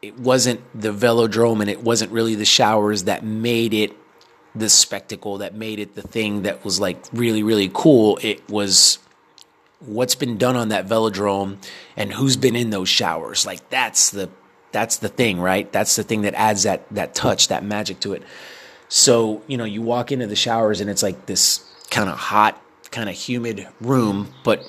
it 0.00 0.19
wasn't 0.19 0.61
the 0.81 0.93
velodrome 0.93 1.61
and 1.61 1.69
it 1.69 1.83
wasn't 1.83 2.12
really 2.12 2.35
the 2.35 2.44
showers 2.44 3.05
that 3.05 3.25
made 3.25 3.75
it 3.75 3.97
the 4.55 4.69
spectacle 4.69 5.38
that 5.38 5.55
made 5.55 5.79
it 5.79 5.94
the 5.94 6.02
thing 6.02 6.43
that 6.43 6.64
was 6.64 6.81
like 6.81 6.99
really 7.12 7.43
really 7.43 7.70
cool 7.73 8.19
it 8.23 8.49
was 8.49 8.99
what's 9.81 10.14
been 10.14 10.37
done 10.37 10.56
on 10.56 10.69
that 10.69 10.87
velodrome 10.87 11.56
and 11.97 12.12
who's 12.12 12.37
been 12.37 12.56
in 12.56 12.70
those 12.70 12.88
showers. 12.88 13.47
Like 13.47 13.69
that's 13.70 14.11
the 14.11 14.31
that's 14.73 14.99
the 14.99 15.08
thing 15.08 15.41
right? 15.41 15.70
That's 15.73 15.97
the 15.97 16.05
thing 16.05 16.23
that 16.23 16.35
adds 16.35 16.62
that 16.64 16.88
that 16.91 17.14
touch 17.14 17.49
that 17.49 17.64
magic 17.64 18.00
to 18.00 18.12
it. 18.12 18.23
So 18.88 19.43
you 19.47 19.56
know 19.56 19.64
you 19.64 19.82
walk 19.82 20.12
into 20.12 20.26
the 20.26 20.37
showers 20.37 20.81
and 20.81 20.91
it's 20.91 21.02
like 21.02 21.26
this 21.26 21.64
kind 21.91 22.08
of 22.08 22.17
hot 22.17 22.61
kind 22.91 23.08
of 23.08 23.14
humid 23.14 23.69
room 23.81 24.32
but 24.43 24.64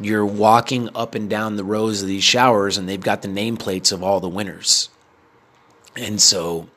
you're 0.00 0.26
walking 0.26 0.88
up 0.94 1.14
and 1.14 1.28
down 1.28 1.56
the 1.56 1.64
rows 1.64 2.02
of 2.02 2.08
these 2.08 2.24
showers 2.24 2.78
and 2.78 2.88
they've 2.88 3.02
got 3.02 3.22
the 3.22 3.28
nameplates 3.28 3.92
of 3.92 4.02
all 4.02 4.18
the 4.18 4.28
winners. 4.28 4.88
And 5.94 6.20
so 6.20 6.68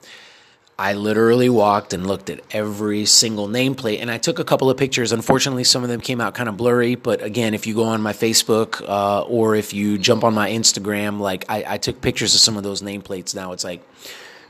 I 0.78 0.94
literally 0.94 1.50
walked 1.50 1.94
and 1.94 2.08
looked 2.08 2.30
at 2.30 2.42
every 2.52 3.06
single 3.06 3.48
nameplate 3.48 4.02
and 4.02 4.10
I 4.10 4.18
took 4.18 4.40
a 4.40 4.44
couple 4.44 4.70
of 4.70 4.78
pictures. 4.78 5.12
Unfortunately, 5.12 5.64
some 5.64 5.84
of 5.84 5.90
them 5.90 6.02
came 6.02 6.20
out 6.20 6.34
kind 6.34 6.50
of 6.50 6.58
blurry, 6.58 6.96
but 6.96 7.22
again, 7.22 7.54
if 7.54 7.68
you 7.68 7.76
go 7.76 7.84
on 7.84 8.02
my 8.02 8.14
Facebook 8.14 8.82
uh, 8.88 9.22
or 9.22 9.56
if 9.56 9.74
you 9.74 10.00
jump 10.00 10.24
on 10.24 10.34
my 10.34 10.50
Instagram, 10.50 11.20
like 11.20 11.46
I, 11.48 11.64
I 11.68 11.78
took 11.78 12.02
pictures 12.02 12.34
of 12.34 12.42
some 12.42 12.58
of 12.58 12.64
those 12.64 12.82
nameplates. 12.82 13.36
Now 13.36 13.52
it's 13.52 13.64
like, 13.64 13.84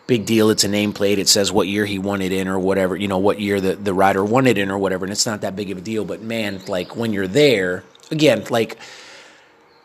big 0.07 0.25
deal. 0.25 0.49
It's 0.49 0.63
a 0.63 0.69
nameplate. 0.69 1.17
It 1.17 1.29
says 1.29 1.51
what 1.51 1.67
year 1.67 1.85
he 1.85 1.99
won 1.99 2.21
it 2.21 2.31
in 2.31 2.47
or 2.47 2.59
whatever, 2.59 2.95
you 2.95 3.07
know, 3.07 3.17
what 3.17 3.39
year 3.39 3.61
the, 3.61 3.75
the 3.75 3.93
rider 3.93 4.23
won 4.23 4.47
it 4.47 4.57
in 4.57 4.69
or 4.69 4.77
whatever. 4.77 5.05
And 5.05 5.11
it's 5.11 5.25
not 5.25 5.41
that 5.41 5.55
big 5.55 5.71
of 5.71 5.77
a 5.77 5.81
deal. 5.81 6.05
But 6.05 6.21
man, 6.21 6.61
like 6.67 6.95
when 6.95 7.13
you're 7.13 7.27
there, 7.27 7.83
again, 8.11 8.43
like 8.49 8.77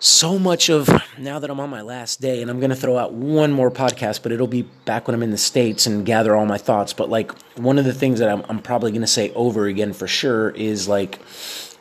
so 0.00 0.38
much 0.38 0.70
of 0.70 0.88
now 1.18 1.38
that 1.38 1.50
I'm 1.50 1.58
on 1.60 1.70
my 1.70 1.82
last 1.82 2.20
day, 2.20 2.40
and 2.40 2.50
I'm 2.50 2.60
going 2.60 2.70
to 2.70 2.76
throw 2.76 2.96
out 2.96 3.12
one 3.12 3.52
more 3.52 3.70
podcast, 3.70 4.22
but 4.22 4.32
it'll 4.32 4.46
be 4.46 4.62
back 4.84 5.08
when 5.08 5.14
I'm 5.14 5.22
in 5.22 5.30
the 5.30 5.38
States 5.38 5.86
and 5.86 6.06
gather 6.06 6.36
all 6.36 6.46
my 6.46 6.58
thoughts. 6.58 6.92
But 6.92 7.10
like 7.10 7.32
one 7.56 7.78
of 7.78 7.84
the 7.84 7.92
things 7.92 8.20
that 8.20 8.28
I'm, 8.28 8.44
I'm 8.48 8.60
probably 8.60 8.92
going 8.92 9.00
to 9.00 9.06
say 9.06 9.32
over 9.34 9.66
again 9.66 9.92
for 9.92 10.06
sure 10.06 10.50
is 10.50 10.88
like 10.88 11.18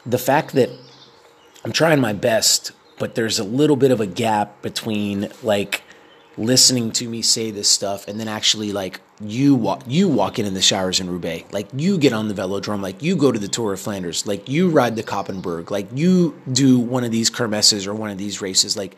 the 0.06 0.18
fact 0.18 0.54
that 0.54 0.70
I'm 1.64 1.72
trying 1.72 2.00
my 2.00 2.14
best, 2.14 2.72
but 2.98 3.16
there's 3.16 3.40
a 3.40 3.44
little 3.44 3.76
bit 3.76 3.92
of 3.92 4.02
a 4.02 4.08
gap 4.08 4.62
between 4.62 5.30
like 5.44 5.84
listening 6.38 6.92
to 6.94 7.08
me 7.08 7.22
say 7.22 7.52
this 7.52 7.70
stuff 7.70 8.08
and 8.08 8.20
then 8.20 8.28
actually 8.28 8.72
like 8.72 9.02
you 9.20 9.56
walk 9.56 9.82
you 9.88 10.08
walk 10.08 10.38
in 10.38 10.46
in 10.46 10.54
the 10.54 10.62
showers 10.62 11.00
in 11.00 11.10
Roubaix 11.10 11.52
like 11.52 11.68
you 11.76 11.98
get 11.98 12.14
on 12.14 12.28
the 12.28 12.36
velodrome 12.36 12.82
like 12.82 13.02
you 13.02 13.16
go 13.16 13.32
to 13.32 13.40
the 13.40 13.48
Tour 13.48 13.74
of 13.74 13.80
Flanders 13.80 14.28
like 14.28 14.48
you 14.48 14.70
ride 14.70 14.96
the 14.96 15.04
Koppenberg 15.04 15.72
like 15.72 15.88
you 15.96 16.40
do 16.52 16.78
one 16.78 17.04
of 17.04 17.12
these 17.12 17.30
kermesses 17.30 17.88
or 17.88 17.96
one 17.96 18.12
of 18.12 18.20
these 18.20 18.42
races 18.42 18.78
like 18.78 18.96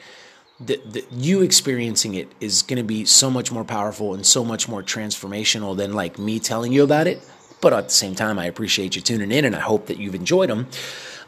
the, 0.60 0.82
the, 0.86 1.06
you 1.12 1.42
experiencing 1.42 2.16
it 2.16 2.30
is 2.42 2.64
going 2.64 2.78
to 2.78 2.84
be 2.84 3.06
so 3.06 3.30
much 3.30 3.52
more 3.52 3.64
powerful 3.64 4.14
and 4.14 4.26
so 4.26 4.44
much 4.44 4.68
more 4.68 4.84
transformational 4.84 5.76
than 5.76 5.94
like 5.94 6.20
me 6.20 6.38
telling 6.40 6.74
you 6.74 6.84
about 6.84 7.08
it. 7.08 7.22
But 7.62 7.72
at 7.72 7.86
the 7.86 7.94
same 7.94 8.16
time 8.16 8.38
I 8.38 8.46
appreciate 8.46 8.96
you 8.96 9.02
tuning 9.02 9.32
in 9.32 9.46
and 9.46 9.56
I 9.56 9.60
hope 9.60 9.86
that 9.88 9.98
you've 9.98 10.16
enjoyed 10.16 10.50
them 10.50 10.68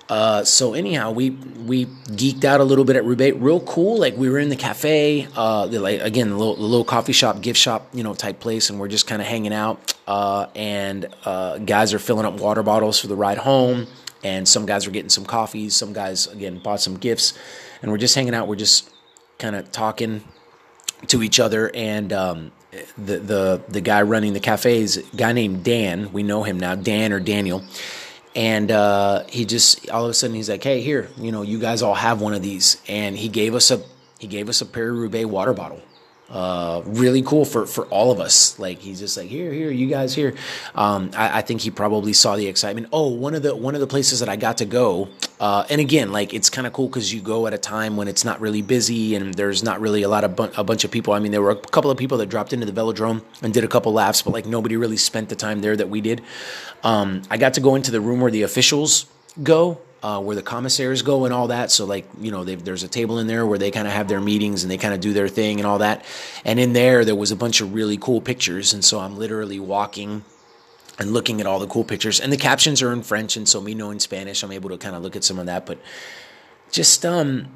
uh, 0.09 0.43
so 0.43 0.73
anyhow, 0.73 1.11
we 1.11 1.29
we 1.29 1.85
geeked 1.85 2.43
out 2.43 2.59
a 2.59 2.63
little 2.63 2.83
bit 2.83 2.95
at 2.95 3.05
Roubaix. 3.05 3.37
Real 3.37 3.61
cool. 3.61 3.97
Like 3.97 4.17
we 4.17 4.29
were 4.29 4.39
in 4.39 4.49
the 4.49 4.55
cafe, 4.55 5.27
uh, 5.35 5.67
like 5.67 6.01
again, 6.01 6.29
the 6.29 6.35
little, 6.35 6.57
little, 6.57 6.83
coffee 6.83 7.13
shop, 7.13 7.41
gift 7.41 7.59
shop, 7.59 7.87
you 7.93 8.03
know, 8.03 8.13
type 8.13 8.39
place, 8.39 8.69
and 8.69 8.79
we're 8.79 8.89
just 8.89 9.07
kind 9.07 9.21
of 9.21 9.27
hanging 9.27 9.53
out. 9.53 9.93
Uh, 10.07 10.47
and 10.55 11.07
uh, 11.23 11.59
guys 11.59 11.93
are 11.93 11.99
filling 11.99 12.25
up 12.25 12.39
water 12.39 12.63
bottles 12.63 12.99
for 12.99 13.07
the 13.07 13.15
ride 13.15 13.37
home, 13.37 13.87
and 14.23 14.47
some 14.47 14.65
guys 14.65 14.85
are 14.85 14.91
getting 14.91 15.09
some 15.09 15.25
coffees. 15.25 15.75
Some 15.75 15.93
guys 15.93 16.27
again 16.27 16.59
bought 16.59 16.81
some 16.81 16.97
gifts, 16.97 17.37
and 17.81 17.91
we're 17.91 17.97
just 17.97 18.15
hanging 18.15 18.33
out. 18.33 18.47
We're 18.47 18.55
just 18.55 18.89
kind 19.39 19.55
of 19.55 19.71
talking 19.71 20.23
to 21.07 21.23
each 21.23 21.39
other, 21.39 21.71
and 21.73 22.11
um, 22.11 22.51
the 22.97 23.17
the 23.17 23.61
the 23.69 23.81
guy 23.81 24.01
running 24.01 24.33
the 24.33 24.41
cafe 24.41 24.81
is 24.81 24.97
a 24.97 25.15
guy 25.15 25.31
named 25.31 25.63
Dan. 25.63 26.11
We 26.11 26.23
know 26.23 26.43
him 26.43 26.59
now, 26.59 26.75
Dan 26.75 27.13
or 27.13 27.21
Daniel 27.21 27.63
and 28.35 28.71
uh, 28.71 29.23
he 29.27 29.45
just 29.45 29.89
all 29.89 30.05
of 30.05 30.11
a 30.11 30.13
sudden 30.13 30.35
he's 30.35 30.49
like, 30.49 30.63
"Hey, 30.63 30.81
here, 30.81 31.09
you 31.17 31.31
know, 31.31 31.41
you 31.41 31.59
guys 31.59 31.81
all 31.81 31.95
have 31.95 32.21
one 32.21 32.33
of 32.33 32.41
these," 32.41 32.81
and 32.87 33.17
he 33.17 33.29
gave 33.29 33.55
us 33.55 33.71
a 33.71 33.81
he 34.19 34.27
gave 34.27 34.49
us 34.49 34.61
a 34.61 34.65
Paris 34.65 34.95
Roubaix 34.95 35.25
water 35.25 35.53
bottle. 35.53 35.81
Uh, 36.29 36.81
really 36.85 37.21
cool 37.21 37.43
for 37.43 37.65
for 37.65 37.85
all 37.87 38.09
of 38.09 38.21
us. 38.21 38.57
Like 38.57 38.79
he's 38.79 38.99
just 38.99 39.17
like, 39.17 39.27
"Here, 39.27 39.51
here, 39.51 39.69
you 39.69 39.87
guys 39.87 40.15
here." 40.15 40.33
Um, 40.75 41.11
I, 41.13 41.39
I, 41.39 41.41
think 41.41 41.59
he 41.59 41.71
probably 41.71 42.13
saw 42.13 42.37
the 42.37 42.47
excitement. 42.47 42.87
Oh, 42.93 43.09
one 43.09 43.35
of 43.35 43.43
the 43.43 43.53
one 43.53 43.75
of 43.75 43.81
the 43.81 43.87
places 43.87 44.21
that 44.21 44.29
I 44.29 44.37
got 44.37 44.59
to 44.59 44.65
go, 44.65 45.09
uh, 45.41 45.65
and 45.71 45.81
again, 45.81 46.11
like 46.11 46.33
it's 46.33 46.49
kind 46.49 46.67
of 46.67 46.73
cool 46.73 46.87
because 46.87 47.11
you 47.11 47.19
go 47.19 47.47
at 47.47 47.53
a 47.53 47.57
time 47.57 47.97
when 47.97 48.07
it's 48.07 48.23
not 48.23 48.39
really 48.39 48.61
busy 48.61 49.15
and 49.15 49.33
there's 49.33 49.63
not 49.63 49.81
really 49.81 50.03
a 50.03 50.07
lot 50.07 50.23
of 50.23 50.35
bu- 50.35 50.53
a 50.55 50.63
bunch 50.63 50.83
of 50.85 50.91
people. 50.91 51.13
I 51.13 51.19
mean, 51.19 51.31
there 51.31 51.41
were 51.41 51.49
a 51.51 51.55
couple 51.55 51.89
of 51.91 51.97
people 51.97 52.19
that 52.19 52.29
dropped 52.29 52.53
into 52.53 52.65
the 52.65 52.71
velodrome 52.79 53.23
and 53.41 53.51
did 53.53 53.63
a 53.63 53.67
couple 53.67 53.91
laps, 53.91 54.21
but 54.21 54.33
like 54.33 54.45
nobody 54.45 54.77
really 54.77 54.97
spent 54.97 55.29
the 55.29 55.35
time 55.35 55.61
there 55.61 55.75
that 55.75 55.89
we 55.89 55.99
did. 55.99 56.21
Um, 56.83 57.23
I 57.29 57.37
got 57.37 57.55
to 57.55 57.61
go 57.61 57.75
into 57.75 57.91
the 57.91 57.99
room 58.01 58.21
where 58.21 58.31
the 58.31 58.43
officials 58.43 59.07
go. 59.41 59.79
uh, 60.03 60.19
where 60.19 60.35
the 60.35 60.41
commissaires 60.41 61.03
go 61.03 61.25
and 61.25 61.33
all 61.33 61.47
that. 61.49 61.69
So 61.71 61.85
like 61.85 62.05
you 62.19 62.31
know, 62.31 62.43
there's 62.43 62.83
a 62.83 62.87
table 62.87 63.19
in 63.19 63.27
there 63.27 63.45
where 63.45 63.59
they 63.59 63.71
kind 63.71 63.87
of 63.87 63.93
have 63.93 64.07
their 64.07 64.19
meetings 64.21 64.63
and 64.63 64.71
they 64.71 64.77
kind 64.77 64.93
of 64.95 64.99
do 64.99 65.13
their 65.13 65.27
thing 65.27 65.59
and 65.59 65.67
all 65.67 65.77
that. 65.79 66.05
And 66.43 66.59
in 66.59 66.73
there, 66.73 67.05
there 67.05 67.15
was 67.15 67.31
a 67.31 67.35
bunch 67.35 67.61
of 67.61 67.73
really 67.73 67.97
cool 67.97 68.21
pictures. 68.21 68.73
And 68.73 68.83
so 68.83 68.99
I'm 68.99 69.17
literally 69.17 69.59
walking 69.59 70.23
and 71.01 71.11
looking 71.11 71.41
at 71.41 71.47
all 71.47 71.59
the 71.59 71.67
cool 71.67 71.83
pictures. 71.83 72.19
And 72.19 72.31
the 72.31 72.37
captions 72.37 72.81
are 72.81 72.93
in 72.93 73.01
French, 73.01 73.35
and 73.35 73.49
so 73.49 73.59
me 73.59 73.73
knowing 73.73 73.99
Spanish, 73.99 74.43
I'm 74.43 74.51
able 74.51 74.69
to 74.69 74.77
kind 74.77 74.95
of 74.95 75.01
look 75.01 75.15
at 75.15 75.23
some 75.23 75.39
of 75.39 75.47
that. 75.47 75.65
But 75.65 75.79
just 76.71 77.05
um 77.05 77.49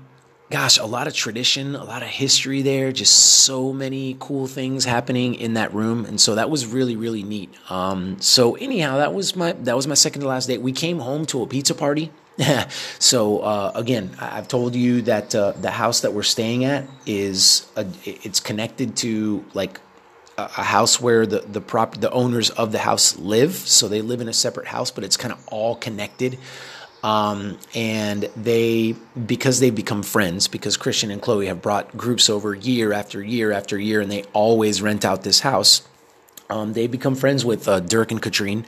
gosh, 0.49 0.77
a 0.77 0.85
lot 0.85 1.07
of 1.07 1.13
tradition, 1.13 1.75
a 1.75 1.83
lot 1.83 2.03
of 2.03 2.07
history 2.07 2.61
there, 2.61 2.91
just 2.91 3.13
so 3.15 3.73
many 3.73 4.15
cool 4.19 4.45
things 4.45 4.85
happening 4.85 5.33
in 5.33 5.55
that 5.55 5.73
room. 5.73 6.05
And 6.05 6.21
so 6.21 6.35
that 6.35 6.51
was 6.51 6.67
really, 6.67 6.95
really 6.95 7.23
neat. 7.23 7.51
Um, 7.69 8.21
so 8.21 8.55
anyhow, 8.55 8.97
that 8.97 9.13
was 9.13 9.35
my 9.35 9.53
that 9.53 9.75
was 9.75 9.87
my 9.87 9.95
second 9.95 10.21
to 10.21 10.27
last 10.27 10.47
date. 10.47 10.61
We 10.61 10.71
came 10.71 10.99
home 10.99 11.25
to 11.27 11.41
a 11.41 11.47
pizza 11.47 11.73
party. 11.73 12.11
so 12.99 13.39
uh, 13.39 13.71
again, 13.75 14.15
I've 14.19 14.47
told 14.47 14.75
you 14.75 15.03
that 15.03 15.33
uh, 15.33 15.51
the 15.53 15.71
house 15.71 16.01
that 16.01 16.13
we're 16.13 16.23
staying 16.23 16.65
at 16.65 16.85
is 17.05 17.65
a, 17.75 17.85
it's 18.03 18.39
connected 18.39 18.97
to 18.97 19.45
like 19.53 19.79
a 20.37 20.63
house 20.63 20.99
where 20.99 21.25
the 21.25 21.39
the 21.39 21.61
prop 21.61 21.97
the 21.97 22.11
owners 22.11 22.49
of 22.49 22.71
the 22.71 22.79
house 22.79 23.17
live. 23.17 23.53
So 23.55 23.87
they 23.87 24.01
live 24.01 24.21
in 24.21 24.27
a 24.27 24.33
separate 24.33 24.67
house, 24.67 24.91
but 24.91 25.03
it's 25.03 25.17
kind 25.17 25.33
of 25.33 25.45
all 25.47 25.75
connected. 25.75 26.37
Um, 27.03 27.59
and 27.75 28.23
they, 28.35 28.95
because 29.27 29.59
they've 29.59 29.75
become 29.75 30.01
friends, 30.01 30.47
because 30.47 30.75
Christian 30.75 31.11
and 31.11 31.21
Chloe 31.21 31.45
have 31.45 31.61
brought 31.61 31.95
groups 31.95 32.31
over 32.31 32.55
year 32.55 32.93
after 32.93 33.21
year 33.21 33.51
after 33.51 33.77
year, 33.77 34.01
and 34.01 34.11
they 34.11 34.23
always 34.33 34.81
rent 34.81 35.05
out 35.05 35.21
this 35.21 35.41
house. 35.41 35.87
Um, 36.49 36.73
they 36.73 36.87
become 36.87 37.13
friends 37.13 37.45
with 37.45 37.67
uh, 37.67 37.79
Dirk 37.79 38.09
and 38.09 38.19
Katrine. 38.19 38.65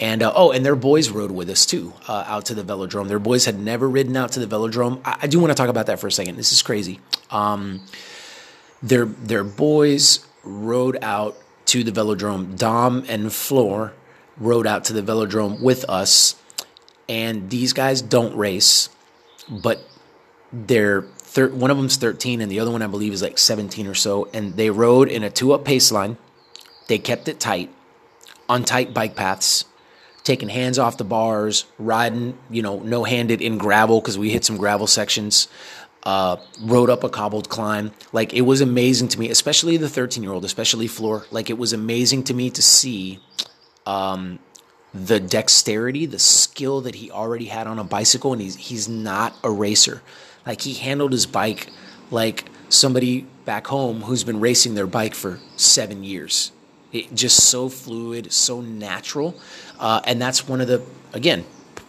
And 0.00 0.20
uh, 0.22 0.32
oh, 0.34 0.50
and 0.50 0.66
their 0.66 0.74
boys 0.74 1.10
rode 1.10 1.30
with 1.30 1.48
us 1.48 1.64
too 1.64 1.92
uh, 2.08 2.24
out 2.26 2.46
to 2.46 2.54
the 2.54 2.64
velodrome. 2.64 3.06
Their 3.06 3.20
boys 3.20 3.44
had 3.44 3.58
never 3.58 3.88
ridden 3.88 4.16
out 4.16 4.32
to 4.32 4.44
the 4.44 4.46
velodrome. 4.46 5.00
I, 5.04 5.20
I 5.22 5.26
do 5.28 5.38
want 5.38 5.52
to 5.52 5.54
talk 5.54 5.68
about 5.68 5.86
that 5.86 6.00
for 6.00 6.08
a 6.08 6.12
second. 6.12 6.36
This 6.36 6.50
is 6.50 6.62
crazy. 6.62 6.98
Um, 7.30 7.82
their 8.82 9.04
their 9.06 9.44
boys 9.44 10.25
rode 10.46 10.98
out 11.02 11.36
to 11.66 11.84
the 11.84 11.92
velodrome. 11.92 12.56
Dom 12.56 13.04
and 13.08 13.32
Floor 13.32 13.92
rode 14.38 14.66
out 14.66 14.84
to 14.84 14.92
the 14.92 15.02
velodrome 15.02 15.60
with 15.60 15.84
us 15.88 16.36
and 17.08 17.50
these 17.50 17.72
guys 17.72 18.02
don't 18.02 18.36
race, 18.36 18.88
but 19.48 19.84
they're 20.52 21.02
thir- 21.02 21.50
one 21.50 21.70
of 21.70 21.76
them's 21.76 21.96
13 21.96 22.40
and 22.40 22.50
the 22.50 22.60
other 22.60 22.70
one 22.70 22.82
I 22.82 22.86
believe 22.86 23.12
is 23.12 23.22
like 23.22 23.38
17 23.38 23.86
or 23.86 23.94
so, 23.94 24.28
and 24.32 24.56
they 24.56 24.70
rode 24.70 25.08
in 25.08 25.22
a 25.22 25.30
two-up 25.30 25.64
pace 25.64 25.92
line. 25.92 26.16
They 26.88 26.98
kept 26.98 27.28
it 27.28 27.40
tight 27.40 27.70
on 28.48 28.64
tight 28.64 28.94
bike 28.94 29.16
paths, 29.16 29.64
taking 30.24 30.48
hands 30.48 30.78
off 30.78 30.96
the 30.96 31.04
bars, 31.04 31.66
riding, 31.78 32.38
you 32.50 32.62
know, 32.62 32.80
no-handed 32.80 33.40
in 33.40 33.58
gravel 33.58 34.00
because 34.00 34.18
we 34.18 34.30
hit 34.30 34.44
some 34.44 34.56
gravel 34.56 34.86
sections. 34.86 35.48
Uh, 36.06 36.36
rode 36.60 36.88
up 36.88 37.02
a 37.02 37.08
cobbled 37.08 37.48
climb. 37.48 37.90
Like 38.12 38.32
it 38.32 38.42
was 38.42 38.60
amazing 38.60 39.08
to 39.08 39.18
me, 39.18 39.28
especially 39.28 39.76
the 39.76 39.88
13 39.88 40.22
year 40.22 40.30
old, 40.30 40.44
especially 40.44 40.86
Floor. 40.86 41.26
Like 41.32 41.50
it 41.50 41.58
was 41.58 41.72
amazing 41.72 42.22
to 42.24 42.34
me 42.34 42.48
to 42.50 42.62
see 42.62 43.18
um, 43.86 44.38
the 44.94 45.18
dexterity, 45.18 46.06
the 46.06 46.20
skill 46.20 46.80
that 46.82 46.94
he 46.94 47.10
already 47.10 47.46
had 47.46 47.66
on 47.66 47.80
a 47.80 47.84
bicycle, 47.84 48.32
and 48.32 48.40
he's 48.40 48.54
he's 48.54 48.88
not 48.88 49.34
a 49.42 49.50
racer. 49.50 50.00
Like 50.46 50.60
he 50.60 50.74
handled 50.74 51.10
his 51.10 51.26
bike 51.26 51.70
like 52.12 52.44
somebody 52.68 53.26
back 53.44 53.66
home 53.66 54.02
who's 54.02 54.22
been 54.22 54.38
racing 54.38 54.76
their 54.76 54.86
bike 54.86 55.16
for 55.16 55.40
seven 55.56 56.04
years. 56.04 56.52
It 56.92 57.16
just 57.16 57.48
so 57.48 57.68
fluid, 57.68 58.32
so 58.32 58.60
natural, 58.60 59.34
uh, 59.80 60.02
and 60.04 60.22
that's 60.22 60.46
one 60.46 60.60
of 60.60 60.68
the 60.68 60.82
again 61.12 61.44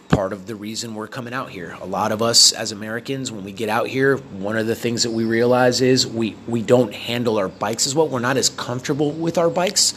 part 0.08 0.32
of 0.32 0.46
the 0.46 0.54
reason 0.54 0.94
we're 0.94 1.06
coming 1.06 1.34
out 1.34 1.50
here. 1.50 1.76
A 1.80 1.86
lot 1.86 2.12
of 2.12 2.22
us 2.22 2.52
as 2.52 2.72
Americans, 2.72 3.30
when 3.30 3.44
we 3.44 3.52
get 3.52 3.68
out 3.68 3.86
here, 3.88 4.16
one 4.16 4.56
of 4.56 4.66
the 4.66 4.74
things 4.74 5.02
that 5.02 5.10
we 5.10 5.24
realize 5.24 5.80
is 5.80 6.06
we 6.06 6.36
we 6.46 6.62
don't 6.62 6.94
handle 6.94 7.38
our 7.38 7.48
bikes 7.48 7.86
as 7.86 7.94
well. 7.94 8.08
We're 8.08 8.18
not 8.20 8.36
as 8.36 8.48
comfortable 8.48 9.12
with 9.12 9.38
our 9.38 9.50
bikes, 9.50 9.94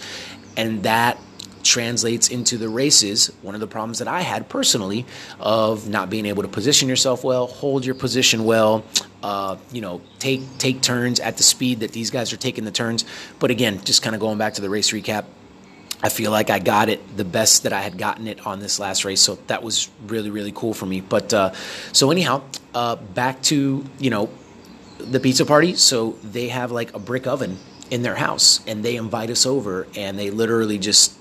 and 0.57 0.83
that 0.83 1.17
translates 1.63 2.29
into 2.29 2.57
the 2.57 2.69
races. 2.69 3.31
One 3.41 3.55
of 3.55 3.61
the 3.61 3.67
problems 3.67 3.99
that 3.99 4.07
I 4.07 4.21
had 4.21 4.49
personally 4.49 5.05
of 5.39 5.87
not 5.87 6.09
being 6.09 6.25
able 6.25 6.43
to 6.43 6.49
position 6.49 6.89
yourself 6.89 7.23
well, 7.23 7.47
hold 7.47 7.85
your 7.85 7.95
position 7.95 8.45
well, 8.45 8.83
uh, 9.23 9.57
you 9.71 9.81
know, 9.81 10.01
take 10.19 10.41
take 10.57 10.81
turns 10.81 11.19
at 11.19 11.37
the 11.37 11.43
speed 11.43 11.81
that 11.81 11.91
these 11.91 12.11
guys 12.11 12.33
are 12.33 12.37
taking 12.37 12.65
the 12.65 12.71
turns. 12.71 13.05
But 13.39 13.51
again, 13.51 13.81
just 13.83 14.01
kind 14.01 14.15
of 14.15 14.19
going 14.19 14.37
back 14.37 14.55
to 14.55 14.61
the 14.61 14.69
race 14.69 14.91
recap. 14.91 15.25
I 16.03 16.09
feel 16.09 16.31
like 16.31 16.49
I 16.49 16.59
got 16.59 16.89
it 16.89 17.15
the 17.15 17.25
best 17.25 17.63
that 17.63 17.73
I 17.73 17.81
had 17.81 17.97
gotten 17.97 18.27
it 18.27 18.45
on 18.45 18.59
this 18.59 18.79
last 18.79 19.05
race, 19.05 19.21
so 19.21 19.37
that 19.47 19.63
was 19.63 19.89
really 20.07 20.29
really 20.29 20.51
cool 20.51 20.73
for 20.73 20.85
me. 20.85 21.01
But 21.01 21.33
uh, 21.33 21.53
so 21.91 22.11
anyhow, 22.11 22.41
uh, 22.73 22.95
back 22.95 23.41
to 23.43 23.85
you 23.99 24.09
know 24.09 24.29
the 24.97 25.19
pizza 25.19 25.45
party. 25.45 25.75
So 25.75 26.11
they 26.23 26.49
have 26.49 26.71
like 26.71 26.93
a 26.93 26.99
brick 26.99 27.27
oven 27.27 27.57
in 27.89 28.01
their 28.01 28.15
house, 28.15 28.65
and 28.67 28.83
they 28.83 28.95
invite 28.95 29.29
us 29.29 29.45
over, 29.45 29.87
and 29.95 30.17
they 30.17 30.31
literally 30.31 30.77
just 30.77 31.17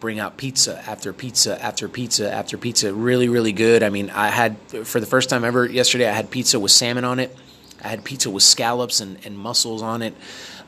bring 0.00 0.18
out 0.18 0.36
pizza 0.36 0.82
after 0.86 1.12
pizza 1.12 1.62
after 1.62 1.88
pizza 1.88 2.32
after 2.32 2.58
pizza. 2.58 2.92
Really, 2.92 3.28
really 3.28 3.52
good. 3.52 3.82
I 3.82 3.90
mean, 3.90 4.10
I 4.10 4.28
had 4.28 4.56
for 4.84 5.00
the 5.00 5.06
first 5.06 5.30
time 5.30 5.44
ever 5.44 5.66
yesterday. 5.66 6.08
I 6.08 6.12
had 6.12 6.30
pizza 6.30 6.58
with 6.58 6.72
salmon 6.72 7.04
on 7.04 7.20
it. 7.20 7.34
I 7.82 7.88
had 7.88 8.02
pizza 8.02 8.30
with 8.30 8.42
scallops 8.42 9.00
and, 9.00 9.18
and 9.24 9.38
mussels 9.38 9.82
on 9.82 10.02
it. 10.02 10.14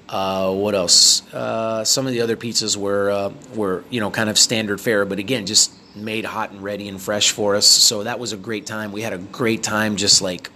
Uh, 0.08 0.52
what 0.52 0.74
else? 0.74 1.22
Uh, 1.34 1.84
some 1.84 2.06
of 2.06 2.12
the 2.12 2.20
other 2.20 2.36
pizzas 2.36 2.76
were 2.76 3.10
uh, 3.10 3.32
were 3.54 3.82
you 3.90 4.00
know 4.00 4.10
kind 4.10 4.30
of 4.30 4.38
standard 4.38 4.80
fare, 4.80 5.04
but 5.04 5.18
again, 5.18 5.46
just 5.46 5.72
made 5.96 6.24
hot 6.24 6.50
and 6.50 6.62
ready 6.62 6.88
and 6.88 7.00
fresh 7.00 7.32
for 7.32 7.56
us. 7.56 7.66
So 7.66 8.04
that 8.04 8.18
was 8.18 8.32
a 8.32 8.36
great 8.36 8.66
time. 8.66 8.92
We 8.92 9.02
had 9.02 9.12
a 9.12 9.18
great 9.18 9.62
time, 9.62 9.96
just 9.96 10.22
like 10.22 10.50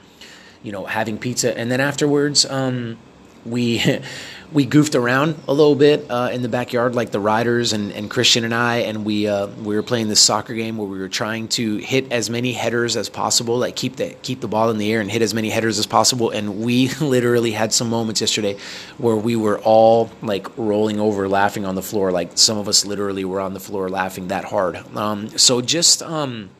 you 0.63 0.71
know 0.71 0.85
having 0.85 1.19
pizza, 1.19 1.57
and 1.57 1.71
then 1.71 1.81
afterwards, 1.81 2.47
um, 2.47 2.99
we 3.45 4.01
we 4.53 4.65
goofed 4.65 4.95
around 4.95 5.41
a 5.47 5.53
little 5.53 5.77
bit 5.77 6.11
uh, 6.11 6.31
in 6.33 6.43
the 6.43 6.49
backyard, 6.49 6.95
like 6.95 7.11
the 7.11 7.21
riders 7.21 7.73
and, 7.73 7.93
and 7.93 8.11
Christian 8.11 8.45
and 8.45 8.55
I, 8.55 8.79
and 8.79 9.05
we 9.05 9.29
uh, 9.29 9.47
we 9.47 9.75
were 9.75 9.83
playing 9.83 10.09
this 10.09 10.21
soccer 10.21 10.55
game 10.55 10.77
where 10.77 10.89
we 10.89 10.99
were 10.99 11.09
trying 11.09 11.49
to 11.49 11.77
hit 11.77 12.11
as 12.13 12.31
many 12.31 12.53
headers 12.53 12.97
as 12.97 13.09
possible, 13.09 13.59
like 13.59 13.77
keep 13.77 13.97
the 13.97 14.15
keep 14.23 14.41
the 14.41 14.49
ball 14.49 14.71
in 14.71 14.79
the 14.79 14.93
air 14.93 15.01
and 15.01 15.11
hit 15.11 15.23
as 15.23 15.35
many 15.35 15.51
headers 15.51 15.79
as 15.79 15.87
possible. 15.87 16.31
And 16.31 16.61
we 16.61 16.89
literally 17.01 17.53
had 17.53 17.73
some 17.73 17.89
moments 17.89 18.21
yesterday 18.21 18.57
where 18.99 19.17
we 19.17 19.37
were 19.37 19.61
all 19.61 20.11
like 20.23 20.47
rolling 20.57 20.99
over, 21.01 21.29
laughing 21.29 21.65
on 21.65 21.75
the 21.75 21.83
floor. 21.83 22.11
Like 22.11 22.37
some 22.37 22.59
of 22.59 22.69
us 22.69 22.85
literally 22.85 23.25
were 23.25 23.41
on 23.41 23.55
the 23.55 23.61
floor 23.61 23.89
laughing 23.89 24.29
that 24.29 24.45
hard. 24.45 24.77
Um, 24.97 25.29
so 25.39 25.61
just. 25.61 26.03
Um, 26.03 26.51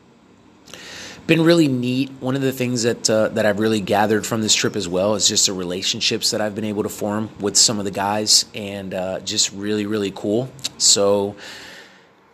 been 1.31 1.45
really 1.45 1.69
neat. 1.69 2.11
One 2.19 2.35
of 2.35 2.41
the 2.41 2.51
things 2.51 2.83
that 2.83 3.09
uh, 3.09 3.29
that 3.29 3.45
I've 3.45 3.59
really 3.59 3.79
gathered 3.79 4.25
from 4.25 4.41
this 4.41 4.53
trip 4.53 4.75
as 4.75 4.85
well 4.85 5.15
is 5.15 5.29
just 5.29 5.45
the 5.45 5.53
relationships 5.53 6.31
that 6.31 6.41
I've 6.41 6.55
been 6.55 6.65
able 6.65 6.83
to 6.83 6.89
form 6.89 7.29
with 7.39 7.55
some 7.55 7.79
of 7.79 7.85
the 7.85 7.91
guys, 7.91 8.43
and 8.53 8.93
uh, 8.93 9.21
just 9.21 9.53
really 9.53 9.85
really 9.85 10.11
cool. 10.11 10.51
So. 10.77 11.35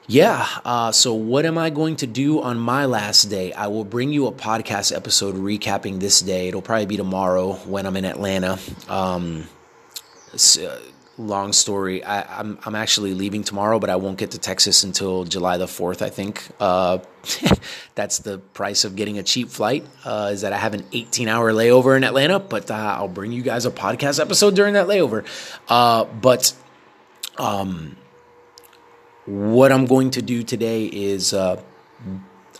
Yeah. 0.09 0.47
Uh, 0.63 0.93
so, 0.93 1.13
what 1.13 1.45
am 1.45 1.57
I 1.57 1.69
going 1.69 1.97
to 1.97 2.07
do 2.07 2.41
on 2.41 2.57
my 2.57 2.85
last 2.85 3.25
day? 3.25 3.51
I 3.51 3.67
will 3.67 3.83
bring 3.83 4.13
you 4.13 4.27
a 4.27 4.31
podcast 4.31 4.95
episode 4.95 5.35
recapping 5.35 5.99
this 5.99 6.21
day. 6.21 6.47
It'll 6.47 6.61
probably 6.61 6.85
be 6.85 6.95
tomorrow 6.95 7.55
when 7.65 7.85
I'm 7.85 7.97
in 7.97 8.05
Atlanta. 8.05 8.57
Um, 8.87 9.49
so, 10.37 10.79
long 11.17 11.53
story. 11.53 12.03
I, 12.03 12.21
am 12.21 12.27
I'm, 12.29 12.59
I'm 12.65 12.75
actually 12.75 13.13
leaving 13.13 13.43
tomorrow, 13.43 13.79
but 13.79 13.89
I 13.89 13.95
won't 13.95 14.17
get 14.17 14.31
to 14.31 14.37
Texas 14.37 14.83
until 14.83 15.23
July 15.23 15.57
the 15.57 15.67
fourth. 15.67 16.01
I 16.01 16.09
think 16.09 16.47
uh, 16.59 16.99
that's 17.95 18.19
the 18.19 18.37
price 18.37 18.85
of 18.85 18.95
getting 18.95 19.17
a 19.17 19.23
cheap 19.23 19.49
flight. 19.49 19.85
Uh, 20.05 20.29
is 20.33 20.41
that 20.41 20.53
I 20.53 20.57
have 20.57 20.73
an 20.73 20.85
18 20.91 21.27
hour 21.27 21.51
layover 21.51 21.97
in 21.97 22.03
Atlanta, 22.03 22.39
but 22.39 22.69
uh, 22.69 22.73
I'll 22.73 23.07
bring 23.07 23.31
you 23.31 23.41
guys 23.41 23.65
a 23.65 23.71
podcast 23.71 24.19
episode 24.19 24.55
during 24.55 24.73
that 24.73 24.87
layover. 24.87 25.25
Uh, 25.67 26.05
but 26.05 26.53
um, 27.37 27.97
what 29.25 29.71
I'm 29.71 29.85
going 29.85 30.11
to 30.11 30.21
do 30.21 30.43
today 30.43 30.85
is 30.85 31.33
uh, 31.33 31.61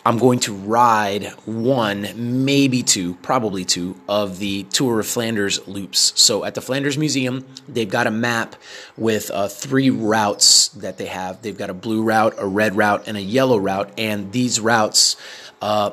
I'm 0.08 0.20
going 0.20 0.40
to 0.40 0.54
ride 0.54 1.34
one, 1.44 2.46
maybe 2.46 2.82
two, 2.82 3.16
probably 3.16 3.66
two 3.66 4.00
of 4.08 4.40
the 4.40 4.64
Tour 4.64 5.02
of 5.02 5.06
Flanders 5.06 5.68
loops. 5.68 6.14
So 6.16 6.46
at 6.46 6.56
the 6.56 6.62
Flanders 6.62 6.98
Museum, 6.98 7.46
they've 7.68 7.90
got 7.90 8.08
a 8.08 8.12
map 8.12 8.56
with 8.96 9.30
uh, 9.32 9.50
three 9.50 9.90
routes 9.90 10.70
that 10.70 10.98
they 10.98 11.08
have. 11.08 11.42
They've 11.42 11.58
got 11.58 11.70
a 11.70 11.74
blue 11.74 12.04
route, 12.04 12.36
a 12.38 12.48
red 12.48 12.78
route, 12.78 13.06
and 13.06 13.18
a 13.18 13.22
yellow 13.22 13.58
route. 13.58 13.92
And 13.98 14.32
these 14.32 14.62
routes 14.62 15.18
uh, 15.62 15.92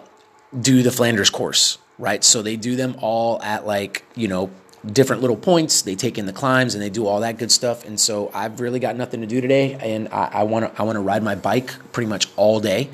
do 0.60 0.84
the 0.84 0.92
Flanders 0.92 1.28
course, 1.28 1.78
right? 1.98 2.22
So 2.22 2.40
they 2.40 2.54
do 2.54 2.76
them 2.76 2.94
all 3.00 3.42
at 3.42 3.66
like, 3.66 4.04
you 4.14 4.28
know, 4.28 4.48
different 4.86 5.22
little 5.22 5.36
points. 5.36 5.82
They 5.82 5.96
take 5.96 6.18
in 6.18 6.26
the 6.26 6.32
climbs 6.32 6.76
and 6.76 6.82
they 6.84 6.88
do 6.88 7.08
all 7.08 7.18
that 7.22 7.36
good 7.36 7.50
stuff. 7.50 7.84
And 7.84 7.98
so 7.98 8.30
I've 8.32 8.60
really 8.60 8.78
got 8.78 8.94
nothing 8.94 9.22
to 9.22 9.26
do 9.26 9.40
today, 9.40 9.74
and 9.74 10.06
I 10.10 10.44
want 10.44 10.72
to 10.72 10.80
I 10.80 10.84
want 10.84 10.94
to 10.94 11.00
ride 11.00 11.24
my 11.24 11.34
bike 11.34 11.74
pretty 11.90 12.08
much 12.08 12.28
all 12.36 12.60
day. 12.60 12.90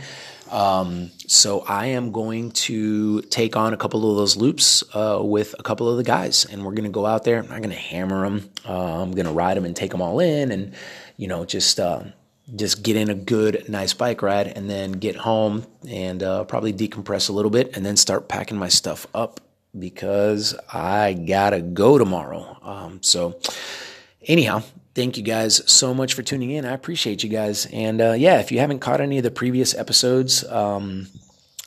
Um, 0.50 1.10
so 1.26 1.60
I 1.60 1.86
am 1.86 2.10
going 2.10 2.50
to 2.52 3.22
take 3.22 3.56
on 3.56 3.72
a 3.72 3.76
couple 3.76 4.10
of 4.10 4.16
those 4.16 4.36
loops 4.36 4.82
uh, 4.94 5.20
with 5.22 5.54
a 5.58 5.62
couple 5.62 5.88
of 5.88 5.96
the 5.96 6.02
guys, 6.02 6.44
and 6.44 6.64
we're 6.64 6.72
going 6.72 6.84
to 6.84 6.90
go 6.90 7.06
out 7.06 7.24
there. 7.24 7.38
I'm 7.38 7.48
not 7.48 7.58
going 7.58 7.70
to 7.70 7.76
hammer 7.76 8.28
them. 8.28 8.50
Uh, 8.68 9.02
I'm 9.02 9.12
going 9.12 9.26
to 9.26 9.32
ride 9.32 9.56
them 9.56 9.64
and 9.64 9.76
take 9.76 9.92
them 9.92 10.02
all 10.02 10.18
in, 10.20 10.50
and 10.50 10.74
you 11.16 11.28
know, 11.28 11.44
just 11.44 11.78
uh, 11.78 12.02
just 12.56 12.82
get 12.82 12.96
in 12.96 13.10
a 13.10 13.14
good, 13.14 13.68
nice 13.68 13.94
bike 13.94 14.22
ride, 14.22 14.48
and 14.48 14.68
then 14.68 14.92
get 14.92 15.16
home 15.16 15.66
and 15.88 16.22
uh, 16.22 16.44
probably 16.44 16.72
decompress 16.72 17.28
a 17.28 17.32
little 17.32 17.50
bit, 17.50 17.76
and 17.76 17.86
then 17.86 17.96
start 17.96 18.28
packing 18.28 18.58
my 18.58 18.68
stuff 18.68 19.06
up 19.14 19.40
because 19.78 20.56
I 20.72 21.12
gotta 21.12 21.60
go 21.60 21.96
tomorrow. 21.96 22.58
Um, 22.62 23.02
so, 23.02 23.38
anyhow, 24.26 24.64
thank 25.00 25.16
you 25.16 25.22
guys 25.22 25.62
so 25.64 25.94
much 25.94 26.12
for 26.12 26.22
tuning 26.22 26.50
in. 26.50 26.66
I 26.66 26.72
appreciate 26.72 27.24
you 27.24 27.30
guys. 27.30 27.64
And 27.72 28.02
uh, 28.02 28.12
yeah, 28.12 28.38
if 28.38 28.52
you 28.52 28.58
haven't 28.58 28.80
caught 28.80 29.00
any 29.00 29.16
of 29.16 29.22
the 29.22 29.30
previous 29.30 29.74
episodes, 29.74 30.44
um, 30.44 31.06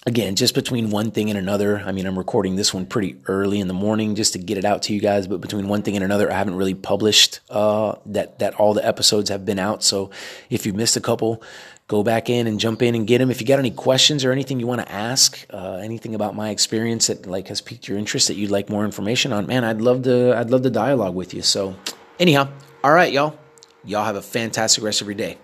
again, 0.05 0.35
just 0.35 0.53
between 0.53 0.91
one 0.91 1.09
thing 1.09 1.31
and 1.31 1.39
another, 1.39 1.79
I 1.79 1.93
mean, 1.93 2.05
I'm 2.05 2.15
recording 2.15 2.57
this 2.57 2.75
one 2.75 2.85
pretty 2.85 3.15
early 3.25 3.59
in 3.59 3.67
the 3.67 3.73
morning 3.73 4.13
just 4.13 4.33
to 4.33 4.39
get 4.39 4.59
it 4.59 4.65
out 4.65 4.83
to 4.83 4.93
you 4.93 5.01
guys. 5.01 5.25
But 5.25 5.41
between 5.41 5.67
one 5.67 5.81
thing 5.81 5.95
and 5.95 6.05
another, 6.05 6.31
I 6.31 6.35
haven't 6.35 6.53
really 6.53 6.75
published 6.75 7.39
uh, 7.49 7.95
that 8.05 8.37
that 8.37 8.53
all 8.53 8.75
the 8.75 8.85
episodes 8.85 9.31
have 9.31 9.47
been 9.47 9.57
out. 9.57 9.81
So 9.81 10.11
if 10.51 10.67
you 10.67 10.73
missed 10.73 10.95
a 10.95 11.01
couple, 11.01 11.41
go 11.87 12.03
back 12.03 12.29
in 12.29 12.45
and 12.45 12.59
jump 12.59 12.83
in 12.83 12.93
and 12.93 13.07
get 13.07 13.17
them. 13.17 13.31
If 13.31 13.41
you 13.41 13.47
got 13.47 13.57
any 13.57 13.71
questions 13.71 14.23
or 14.23 14.31
anything 14.31 14.59
you 14.59 14.67
want 14.67 14.81
to 14.81 14.91
ask, 14.91 15.43
uh, 15.49 15.77
anything 15.77 16.13
about 16.13 16.35
my 16.35 16.51
experience 16.51 17.07
that 17.07 17.25
like 17.25 17.47
has 17.47 17.61
piqued 17.61 17.87
your 17.87 17.97
interest 17.97 18.27
that 18.27 18.35
you'd 18.35 18.51
like 18.51 18.69
more 18.69 18.85
information 18.85 19.33
on, 19.33 19.47
man, 19.47 19.63
I'd 19.63 19.81
love 19.81 20.03
to. 20.03 20.37
I'd 20.37 20.51
love 20.51 20.61
to 20.61 20.69
dialogue 20.69 21.15
with 21.15 21.33
you. 21.33 21.41
So 21.41 21.75
anyhow, 22.19 22.47
all 22.83 22.91
right, 22.91 23.13
y'all. 23.13 23.37
Y'all 23.85 24.03
have 24.03 24.15
a 24.17 24.21
fantastic 24.21 24.83
rest 24.83 25.01
of 25.01 25.07
your 25.07 25.15
day. 25.15 25.37